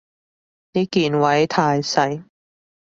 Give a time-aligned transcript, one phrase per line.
[0.73, 2.23] 啲鍵位太細